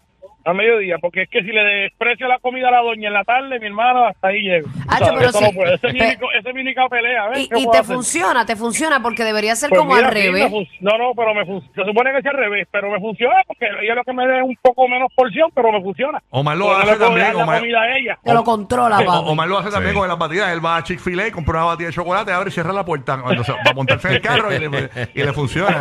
A 0.44 0.52
mediodía, 0.52 0.96
porque 1.00 1.22
es 1.22 1.28
que 1.30 1.40
si 1.42 1.48
le 1.52 1.62
desprecio 1.62 2.28
la 2.28 2.38
comida 2.38 2.68
a 2.68 2.72
la 2.72 2.80
doña 2.82 3.08
en 3.08 3.14
la 3.14 3.24
tarde, 3.24 3.58
mi 3.60 3.66
hermano, 3.66 4.04
hasta 4.06 4.28
ahí 4.28 4.42
llego. 4.42 4.68
¿Sabes? 4.90 5.08
pero 5.16 5.28
Eso 5.30 5.38
sí. 5.38 5.44
no 5.44 5.50
puede. 5.52 5.74
Esa 5.74 5.88
es 5.88 5.94
mi 5.94 6.00
esa 6.00 6.48
es 6.48 6.54
mi 6.54 6.60
única 6.60 6.88
pelea. 6.88 7.24
Y, 7.36 7.48
¿Qué 7.48 7.58
y 7.60 7.70
te 7.70 7.78
hacer? 7.78 7.94
funciona, 7.94 8.44
te 8.46 8.56
funciona, 8.56 9.00
porque 9.02 9.24
debería 9.24 9.56
ser 9.56 9.70
Pues 9.70 9.80
como 9.80 9.94
mira, 9.94 10.08
al 10.08 10.14
revés. 10.14 10.50
no, 10.80 10.98
no, 10.98 11.12
pero 11.14 11.34
me 11.34 11.44
se 11.44 11.84
supone 11.84 12.12
que 12.12 12.22
sea 12.22 12.30
al 12.32 12.36
revés, 12.38 12.68
pero 12.70 12.90
me 12.90 12.98
funciona 13.00 13.36
porque 13.46 13.66
ella 13.82 13.94
lo 13.94 14.04
que 14.04 14.12
me 14.12 14.26
dé 14.26 14.38
es 14.38 14.44
un 14.44 14.56
poco 14.62 14.88
menos 14.88 15.10
porción, 15.14 15.50
pero 15.54 15.72
me 15.72 15.80
funciona. 15.82 16.22
Omar 16.30 16.56
lo 16.56 16.76
hace 16.76 16.96
también, 16.96 17.34
Omar- 17.36 17.60
comida 17.60 17.80
a 17.82 17.96
ella. 17.98 18.18
Te 18.22 18.34
lo 18.34 18.44
controla, 18.44 18.98
O- 19.00 19.04
papi. 19.04 19.28
Omar 19.30 19.48
lo 19.48 19.58
hace 19.58 19.70
también 19.70 19.92
Sí. 19.94 19.98
con 19.98 20.08
las 20.08 20.18
batidas. 20.18 20.50
Él 20.52 20.64
va 20.64 20.76
a 20.76 20.82
Chick-fil-A 20.82 21.30
compra 21.32 21.58
una 21.60 21.64
batida 21.66 21.86
de 21.88 21.92
chocolate, 21.94 22.32
abre 22.32 22.48
y 22.50 22.52
cierra 22.52 22.72
la 22.72 22.84
puerta 22.84 23.16
se 23.44 23.52
va 23.52 23.58
a 23.70 23.74
montarse 23.74 24.08
en 24.08 24.14
el 24.14 24.20
carro 24.20 24.52
y 24.54 24.58
le, 24.58 24.90
y 25.14 25.22
le 25.22 25.32
funciona. 25.32 25.78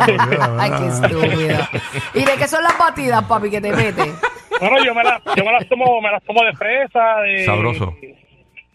Ay, 0.58 0.70
qué 0.78 0.86
estúpido. 0.86 1.58
¿Y 2.14 2.24
de 2.24 2.32
qué 2.38 2.46
son 2.48 2.62
las 2.62 2.76
batidas, 2.78 3.24
papi, 3.24 3.50
que 3.50 3.60
te 3.60 3.72
mete? 3.72 4.12
Bueno, 4.60 4.84
yo 4.84 4.94
me 4.94 5.02
las, 5.02 5.22
yo 5.36 5.44
me 5.44 5.52
las 5.52 5.68
tomo, 5.68 6.00
me 6.00 6.10
las 6.10 6.22
tomo 6.22 6.44
de 6.44 6.52
fresa, 6.52 7.20
de 7.22 7.44
Sabroso. 7.44 7.94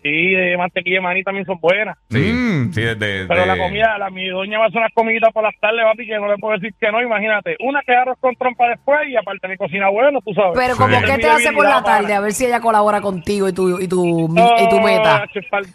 Sí, 0.01 0.31
de 0.31 0.55
mantequilla 0.57 0.95
de 0.97 1.01
maní 1.01 1.23
también 1.23 1.45
son 1.45 1.59
buenas. 1.59 1.97
Sí, 2.09 2.19
Mm. 2.31 2.73
sí, 2.73 2.81
desde. 2.81 3.25
Pero 3.27 3.45
la 3.45 3.57
comida, 3.57 3.97
la, 3.97 4.09
mi 4.09 4.27
doña 4.29 4.57
va 4.57 4.65
a 4.65 4.67
hacer 4.67 4.79
unas 4.79 4.93
comiditas 4.93 5.31
por 5.33 5.43
las 5.43 5.53
tardes, 5.59 5.81
papi, 5.83 6.05
que 6.07 6.15
no 6.17 6.27
le 6.27 6.37
puedo 6.37 6.53
decir 6.57 6.73
que 6.79 6.91
no, 6.91 7.01
imagínate. 7.01 7.57
Una 7.59 7.81
que 7.85 7.93
arroz 7.95 8.17
con 8.21 8.33
trompa 8.35 8.67
después 8.69 8.99
y 9.09 9.17
aparte 9.17 9.47
me 9.47 9.57
cocina 9.57 9.89
bueno, 9.89 10.19
tú 10.25 10.33
sabes. 10.33 10.51
Pero 10.55 10.73
Sí. 10.75 10.79
como 10.81 10.95
Es 10.95 11.03
que 11.03 11.11
mi 11.17 11.21
te 11.21 11.29
hace 11.29 11.51
por 11.51 11.65
la 11.67 11.83
tarde, 11.83 12.13
a 12.13 12.19
ver 12.21 12.31
si 12.31 12.45
ella 12.45 12.59
colabora 12.61 13.01
contigo 13.01 13.49
y 13.49 13.53
tu, 13.53 13.79
y 13.79 13.87
tu, 13.87 14.29
y 14.29 14.69
tu 14.69 14.79
meta. 14.81 15.25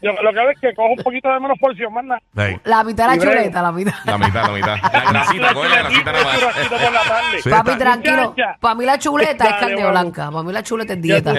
Yo 0.03 0.13
lo 0.23 0.33
que 0.33 0.41
hago 0.41 0.51
es 0.51 0.61
que 0.61 0.75
cojo 0.75 0.89
un 0.97 1.03
poquito 1.05 1.29
de 1.33 1.41
menos 1.41 1.59
porción, 1.59 1.93
más 1.93 2.05
nada. 2.05 2.21
La 2.65 2.83
mitad 2.85 3.11
de 3.11 3.17
la 3.17 3.23
chuleta, 3.23 3.63
la 3.63 3.73
mitad. 3.73 3.93
La 4.07 4.19
mitad, 4.19 4.47
la 4.47 4.53
mitad. 4.53 4.77
La 4.93 5.11
grasita, 5.13 5.55
coge 5.55 5.69
la 5.69 5.79
grasita 5.81 6.13
nada 6.13 6.25
más. 6.25 6.41
churrasquito 6.41 6.77
por 6.77 6.93
la 6.93 7.03
tarde. 7.03 7.43
Sí. 7.43 7.51
Papi, 7.51 7.71
está- 7.73 7.85
tranquilo. 7.85 8.35
Para 8.61 8.75
mí 8.75 8.85
la 8.87 8.99
chuleta 8.99 9.45
es 9.45 9.55
carne 9.57 9.91
blanca. 9.91 10.31
Para 10.31 10.43
mí 10.43 10.53
la 10.53 10.63
chuleta 10.63 10.93
es 10.95 11.03
dieta. 11.03 11.35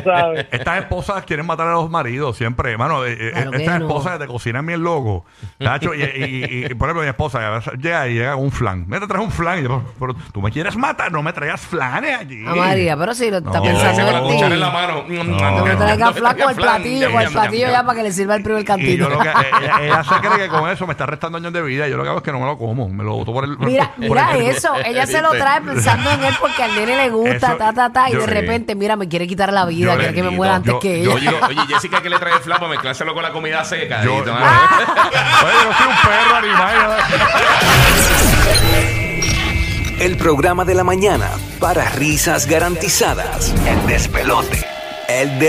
Estas 0.52 0.78
esposas 0.80 1.26
quieren 1.26 1.46
matar 1.48 1.68
a 1.68 1.72
los 1.74 1.90
maridos 1.90 2.38
siempre, 2.38 2.75
hermano. 2.76 3.06
eh, 3.06 3.18
eh, 3.20 3.32
Claro 3.34 3.52
que 3.52 3.58
estas 3.58 3.80
no. 3.80 3.88
esposas 3.88 4.14
que 4.14 4.20
te 4.20 4.28
cocinan 4.28 4.66
bien 4.66 4.84
loco. 4.84 5.26
Tacho, 5.60 5.94
y, 5.94 6.02
y- 6.04 6.06
y- 6.06 6.66
y, 6.72 6.74
por 6.76 6.88
ejemplo, 6.90 7.02
mi 7.04 7.08
esposa 7.10 7.46
a 7.46 7.50
veces 7.58 7.74
llega 7.82 8.08
y 8.08 8.14
llega 8.16 8.34
con 8.36 8.44
un 8.44 8.52
flan. 8.52 8.86
Me 8.88 9.00
te 9.00 9.08
traes 9.08 9.24
un 9.26 9.32
flan. 9.32 9.60
Y 9.60 9.64
yo, 9.64 9.84
pero 10.00 10.16
tú 10.32 10.42
me 10.42 10.52
quieres 10.52 10.76
matar, 10.78 11.12
no 11.12 11.22
me 11.24 11.34
traigas 11.34 11.62
flanes 11.62 12.18
allí. 12.20 12.46
A 12.46 12.56
María, 12.56 12.96
pero 12.98 13.14
si 13.14 13.30
lo 13.32 13.38
está 13.38 13.60
No. 13.60 13.66
Y 13.66 13.68
ese 13.70 13.78
con 13.78 13.84
la 13.86 13.92
pensando 13.96 14.24
cuchara 14.24 14.46
en 14.48 14.54
en 14.54 14.60
la 14.60 14.68
ti. 14.68 14.74
mano. 14.74 15.04
No 15.58 15.66
me 15.66 15.76
traiga 15.76 16.14
flan 16.14 16.38
con 16.38 16.50
el 16.50 16.56
platillo, 16.56 17.12
con 17.12 17.22
el 17.22 17.30
platillo 17.32 17.68
ya 17.68 17.84
para 17.84 17.98
que 17.98 18.04
le 18.04 18.12
sirva 18.12 18.36
el 18.36 18.44
primer 18.44 18.62
Y 18.62 18.66
cantito. 18.66 19.04
yo 19.06 19.10
lo 19.10 19.20
que 19.20 19.30
ella, 19.30 19.78
ella 19.82 20.04
se 20.04 20.16
cree 20.16 20.38
que 20.38 20.48
con 20.50 20.70
eso 20.70 20.86
me 20.88 20.94
está 20.94 21.06
restando 21.06 21.38
años 21.38 21.54
de 21.54 21.62
vida. 21.62 21.88
Yo 21.88 21.98
lo 21.98 22.04
que 22.04 22.10
hago 22.10 22.18
es 22.20 22.24
que 22.24 22.32
no 22.32 22.40
me 22.40 22.46
lo 22.46 22.58
como. 22.58 22.90
Me 22.90 23.04
lo 23.04 23.16
boto 23.16 23.34
por 23.34 23.44
el. 23.46 23.58
Mira, 23.58 23.92
por 23.96 24.02
mira 24.10 24.36
el- 24.36 24.42
eso. 24.48 24.74
Ella 24.86 25.06
se 25.06 25.22
lo 25.22 25.32
¿Viste? 25.32 25.44
trae 25.46 25.62
pensando 25.62 26.12
en 26.12 26.24
él 26.24 26.34
porque 26.40 26.64
al 26.64 26.76
nene 26.76 26.96
le 26.98 27.10
gusta, 27.10 27.36
Eso- 27.36 27.58
ta, 27.58 27.74
ta, 27.74 27.90
ta. 27.92 28.10
Y 28.10 28.14
yo- 28.14 28.20
de 28.22 28.28
repente, 28.28 28.76
mira, 28.76 28.96
me 28.96 29.08
quiere 29.08 29.28
quitar 29.28 29.52
la 29.54 29.66
vida, 29.66 29.96
quiere 29.98 30.14
que 30.14 30.24
me 30.24 30.30
muera 30.32 30.56
antes 30.56 30.76
que 30.82 31.02
ella. 31.02 31.14
Oye, 31.14 31.30
oye, 31.30 31.62
Jessica, 31.68 32.02
que 32.02 32.10
le 32.10 32.20
trae 32.20 32.34
el 32.34 32.40
flan 32.40 32.60
para 32.66 32.76
mezclárselo 32.78 33.14
con 33.14 33.22
la 33.24 33.32
comida 33.32 33.64
seca. 33.64 34.04
Yo, 34.04 34.16
Oye, 34.18 34.26
yo 34.26 34.34
soy 34.34 35.88
un 35.88 35.96
perro 36.04 36.36
animal. 36.36 36.98
El 40.00 40.18
programa 40.18 40.66
de 40.66 40.74
la 40.74 40.84
mañana 40.84 41.30
para 41.60 41.90
risas 41.92 42.48
garantizadas. 42.48 43.54
El 43.68 43.86
despelote. 43.86 44.66
El 45.08 45.40
despelote. 45.40 45.46